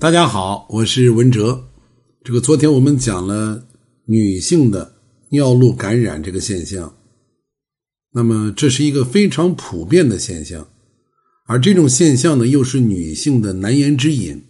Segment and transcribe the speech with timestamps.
[0.00, 1.68] 大家好，我是文哲。
[2.24, 3.66] 这个昨天我们讲了
[4.06, 4.94] 女性的
[5.28, 6.96] 尿路感染这个现象，
[8.14, 10.66] 那么这是一个非常普遍的现象，
[11.44, 14.42] 而这种现象呢，又是女性的难言之隐。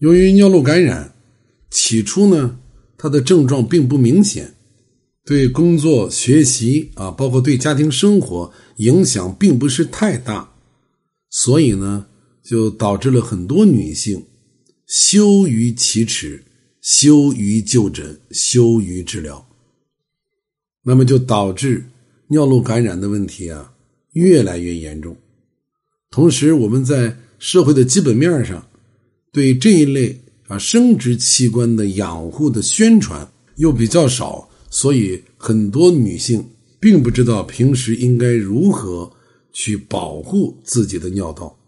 [0.00, 1.14] 由于尿路感染，
[1.70, 2.58] 起初呢，
[2.98, 4.52] 它的症状并不明显，
[5.24, 10.52] 对工作、学习啊，包括对家庭生活影响并不是太大，
[11.30, 12.04] 所以呢，
[12.44, 14.22] 就导致了很多女性。
[14.86, 16.44] 羞于启齿，
[16.82, 19.46] 羞于就诊，羞于治疗，
[20.82, 21.82] 那么就导致
[22.28, 23.72] 尿路感染的问题啊
[24.12, 25.16] 越来越严重。
[26.10, 28.68] 同时，我们在社会的基本面上
[29.32, 36.46] 对这一类啊生殖器官的养护的宣传又比较少，所以很多女性
[36.78, 39.10] 并不知道平时应该如何
[39.52, 41.58] 去保护自己的尿道。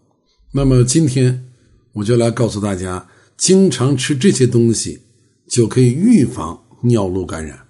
[0.53, 1.43] 那么今天。
[1.97, 5.01] 我就来告诉大家，经常吃这些东西
[5.47, 7.67] 就可以预防尿路感染。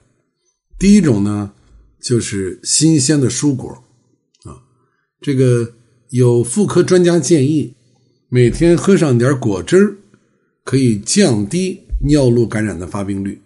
[0.77, 1.53] 第一种呢，
[2.01, 3.69] 就是新鲜的蔬果
[4.43, 4.67] 啊，
[5.21, 5.75] 这个
[6.09, 7.75] 有妇科专家建议，
[8.27, 9.97] 每天喝上点果汁儿，
[10.65, 13.41] 可以降低尿路感染的发病率。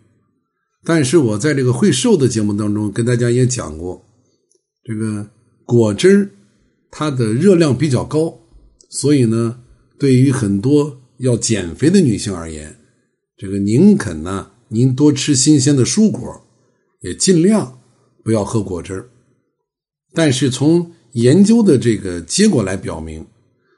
[0.84, 4.04] 但是我在这个会瘦的节目当中跟大家也讲过，
[4.84, 5.30] 这个
[5.64, 6.30] 果汁儿
[6.90, 8.40] 它的热量比较高，
[8.90, 9.61] 所以呢。
[10.02, 12.76] 对于很多要减肥的女性而言，
[13.38, 16.42] 这个宁肯呢，您多吃新鲜的蔬果，
[17.02, 17.80] 也尽量
[18.24, 19.08] 不要喝果汁
[20.12, 23.24] 但是从研究的这个结果来表明，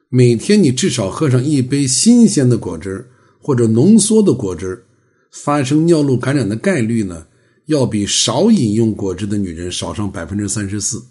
[0.08, 3.06] 每天你至少喝上一杯新鲜的果汁
[3.42, 4.82] 或者浓缩的果汁
[5.30, 7.28] 发生尿路感染的概率呢，
[7.66, 11.04] 要比少饮用果汁的女人少上百分之三十四，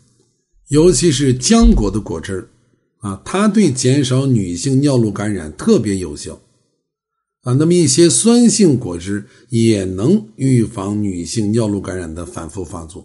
[0.69, 2.49] 尤其是浆果的果汁
[3.03, 6.41] 啊，它对减少女性尿路感染特别有效，
[7.43, 13.05] 啊，那么一些酸性果汁也能预防女性尿路感染的反复发作。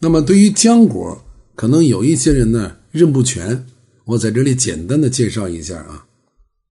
[0.00, 1.16] 那么对于浆果，
[1.54, 3.64] 可能有一些人呢认不全，
[4.04, 6.04] 我在这里简单的介绍一下啊。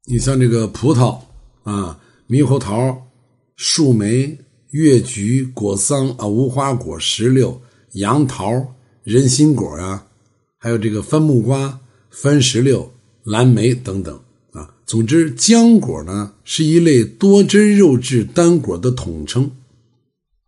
[0.08, 1.18] 你像这个葡萄
[1.64, 1.98] 啊、
[2.28, 3.08] 猕猴桃、
[3.56, 4.38] 树莓、
[4.72, 7.62] 月菊、果桑啊、无花果、石榴、
[7.94, 10.06] 杨桃、人心果啊，
[10.58, 11.80] 还有这个番木瓜。
[12.10, 12.92] 番石榴、
[13.24, 14.20] 蓝莓等等
[14.52, 19.50] 啊，总之，浆果呢是一类多汁肉质单果的统称。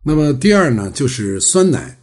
[0.03, 1.97] 那么第二呢，就是酸奶。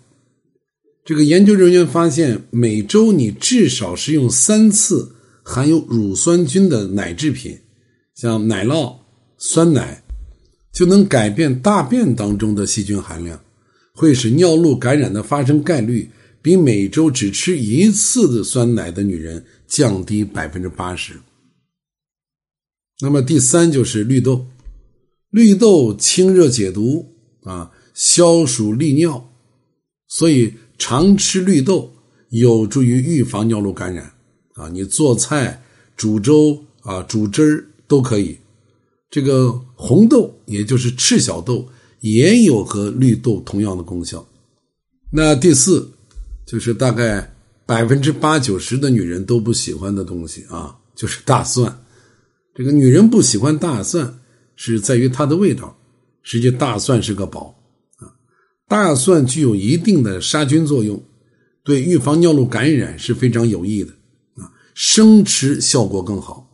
[1.05, 5.11] 这个研究人员发现，每周你至少食用三次
[5.43, 7.59] 含有乳酸菌的奶制品，
[8.15, 8.95] 像奶酪、
[9.39, 10.03] 酸奶，
[10.73, 13.41] 就能改变大便当中的细菌含量，
[13.95, 16.09] 会使尿路感染的发生概率。
[16.41, 21.15] 比每周只吃一次的酸奶的女人降低百分之八十。
[23.01, 24.47] 那么第三就是绿豆，
[25.31, 29.31] 绿豆清热解毒啊，消暑利尿，
[30.07, 31.93] 所以常吃绿豆
[32.31, 34.13] 有助于预防尿路感染
[34.55, 34.69] 啊。
[34.69, 35.63] 你做菜、
[35.97, 38.39] 煮粥啊、煮汁儿都可以。
[39.11, 41.69] 这个红豆，也就是赤小豆，
[42.01, 44.25] 也有和绿豆同样的功效。
[45.11, 45.91] 那第四。
[46.49, 47.31] 就是大概
[47.67, 51.85] 百分之八九十的女人都不喜欢的东西啊，就是大蒜。
[52.55, 54.19] 这个女人不喜欢大蒜，
[54.57, 55.77] 是在于它的味道。
[56.23, 57.55] 实际大蒜是个宝
[57.99, 58.09] 啊，
[58.67, 61.03] 大蒜具有一定的杀菌作用，
[61.63, 63.93] 对预防尿路感染是非常有益的
[64.37, 64.51] 啊。
[64.73, 66.49] 生吃效果更好，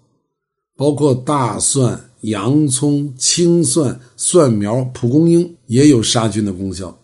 [0.76, 7.00] 包括大蒜、洋葱、青蒜、蒜苗、蒲公英也有杀菌的功效。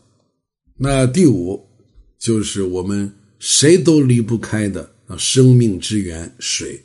[0.77, 1.70] 那第五。
[2.21, 6.83] 就是我们谁都离不开的啊，生命之源水。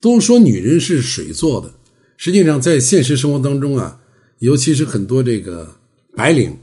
[0.00, 1.74] 都说女人是水做的，
[2.16, 4.00] 实际上在现实生活当中啊，
[4.38, 5.76] 尤其是很多这个
[6.16, 6.56] 白领，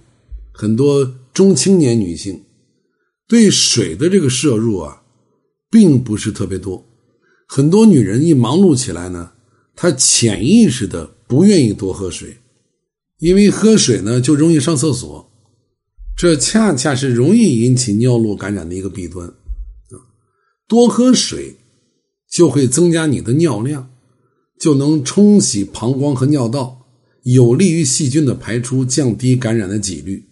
[0.52, 2.44] 很多中青年女性，
[3.28, 5.04] 对水的这个摄入啊，
[5.70, 6.86] 并不是特别多。
[7.48, 9.34] 很多女人一忙碌起来呢，
[9.76, 12.38] 她潜意识的不愿意多喝水，
[13.20, 15.31] 因为喝水呢就容易上厕所。
[16.22, 19.34] 这恰恰是容易引起尿路感染的一个弊端啊！
[20.68, 21.56] 多喝水
[22.30, 23.90] 就会增加你的尿量，
[24.60, 26.86] 就能冲洗膀胱和尿道，
[27.24, 30.30] 有利于细菌的排出，降低感染的几率。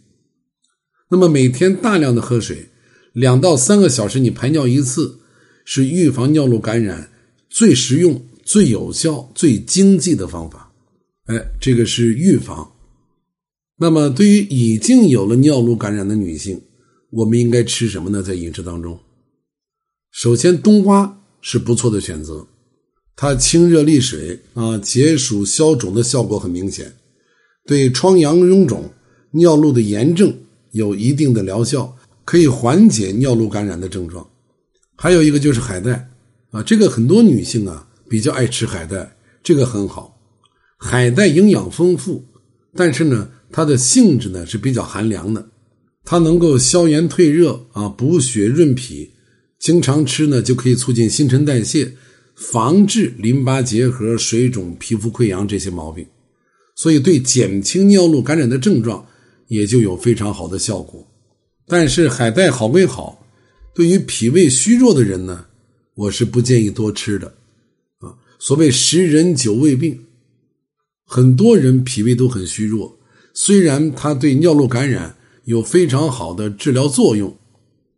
[1.09, 2.69] 那么每天大量的喝水，
[3.13, 5.17] 两到三个小时你排尿一次，
[5.65, 7.09] 是预防尿路感染
[7.49, 10.71] 最实用、最有效、最经济的方法。
[11.25, 12.73] 哎，这个是预防。
[13.81, 16.61] 那么，对于已经有了尿路感染的女性，
[17.11, 18.21] 我们应该吃什么呢？
[18.21, 18.99] 在饮食当中，
[20.11, 22.45] 首先冬瓜是不错的选择，
[23.15, 26.93] 它清热利水啊，解暑消肿的效果很明显，
[27.65, 28.91] 对疮疡臃肿、
[29.31, 30.37] 尿路的炎症
[30.71, 31.95] 有一定的疗效，
[32.25, 34.27] 可以缓解尿路感染的症状。
[34.97, 36.09] 还有一个就是海带
[36.51, 40.19] 啊，这个很多女性啊比较爱吃海带，这个很好。
[40.77, 42.25] 海带营养丰富，
[42.75, 45.49] 但是呢，它的性质呢是比较寒凉的，
[46.03, 49.09] 它能够消炎退热啊，补血润脾，
[49.59, 51.93] 经常吃呢就可以促进新陈代谢。
[52.35, 56.07] 防治淋巴结核、水肿、皮肤溃疡这些毛病，
[56.73, 59.05] 所以对减轻尿路感染的症状
[59.49, 61.05] 也就有非常好的效果。
[61.67, 63.27] 但是海带好归好，
[63.75, 65.47] 对于脾胃虚弱的人呢，
[65.95, 67.27] 我是不建议多吃的。
[67.97, 69.99] 啊，所谓十人九胃病，
[71.05, 72.97] 很多人脾胃都很虚弱，
[73.41, 75.15] 虽然它对尿路感染
[75.45, 77.33] 有非常好的治疗作用，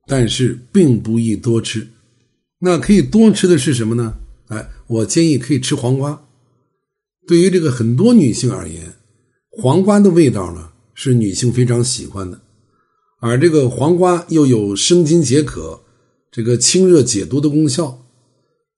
[0.05, 1.88] 但是并不宜多吃。
[2.59, 4.19] 那可以多吃的是什么呢？
[4.49, 6.27] 哎，我建议可以吃黄瓜。
[7.27, 8.93] 对于这个很多女性而言，
[9.49, 12.39] 黄瓜的味道呢是女性非常喜欢的，
[13.19, 15.81] 而这个黄瓜又有生津解渴、
[16.31, 18.05] 这个清热解毒的功效，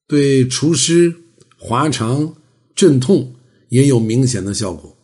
[0.07, 1.13] 对除湿、
[1.57, 2.37] 滑肠、
[2.73, 3.35] 镇痛
[3.67, 4.95] 也有明显的效果，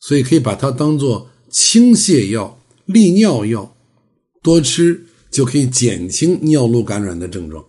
[0.00, 3.76] 所以可以把它当做清泻药、利尿药，
[4.42, 7.64] 多吃就可以减轻尿路感染的症状。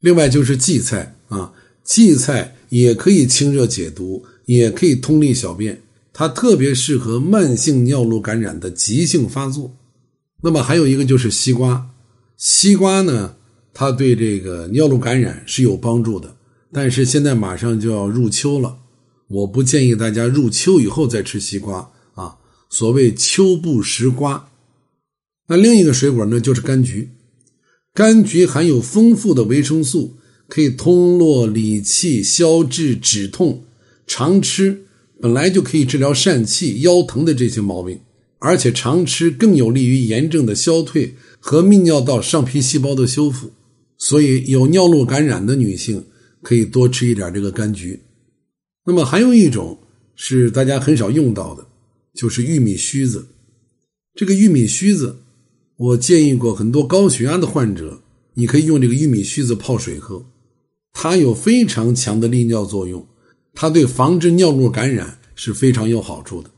[0.00, 1.16] 另外就是荠菜。
[1.28, 1.50] 啊，
[1.82, 5.80] 荠菜也可以清热解毒，也可以通利小便，
[6.12, 9.74] 它特别适合慢性尿路感染的急性发作。
[10.42, 11.88] 那么还有一个就是西瓜，
[12.36, 13.36] 西瓜呢，
[13.72, 16.36] 它对这个尿路感染是有帮助的。
[16.70, 18.76] 但是现在马上就要入秋了，
[19.32, 22.36] 我不建议大家入秋以后再吃西瓜啊。
[22.70, 24.48] 所谓秋不食瓜。
[25.48, 27.10] 那另一个水果呢，就是柑橘，
[27.94, 30.16] 柑橘含有丰富的维生素。
[30.48, 33.64] 可以通络理气、消滞止痛，
[34.06, 34.82] 常吃
[35.18, 37.98] 本来就可以治疗疝气、腰疼的这些毛病，
[38.38, 43.50] 而且常吃更有利于炎症的消退和泌尿道上皮细胞的修复。
[43.96, 46.04] 所以有尿路感染的女性
[46.42, 47.98] 可以多吃一点这个柑橘。
[48.84, 49.78] 那么还有一种
[50.16, 51.66] 是大家很少用到的，
[52.14, 53.26] 就是玉米须子。
[54.14, 55.18] 这个玉米须子，
[55.76, 58.02] 我建议过很多高血压的患者，
[58.34, 60.24] 你可以用这个玉米须子泡水喝。
[60.92, 63.06] 它有非常强的利尿作用，
[63.54, 66.50] 它对防治尿路感染是非常有好处的。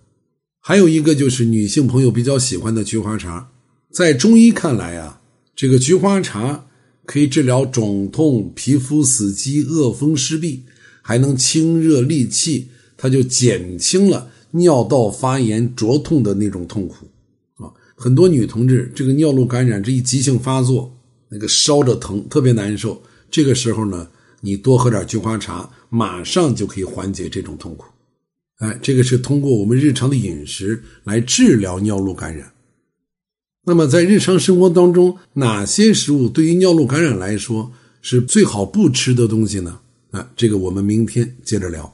[0.60, 3.52] 还有一个就是女性朋友比较喜欢的菊花茶，
[3.92, 5.20] 在中医看来啊，
[5.54, 6.66] 这个菊花茶
[7.04, 10.60] 可以治疗肿痛、皮肤死肌、恶风湿痹，
[11.06, 17.06] 还能清热利气，它就减轻了尿道发炎灼痛的那种痛苦
[17.62, 17.68] 啊。
[17.94, 20.90] 很多女同志这个尿路感染这一急性发作，
[21.28, 24.08] 那个烧着疼，特别难受，这个时候呢。
[24.46, 27.86] 你多喝点菊花茶，马上就可以缓解这种痛苦。
[28.58, 32.52] 哎，这个是通过我们日常的饮食来治疗尿路感染。
[33.64, 37.72] 那么在日常生活当中，哪些食物对于尿路感染来说
[38.02, 39.80] 是最好不吃的东西呢？
[40.14, 41.92] 啊，这个我们明天接着聊。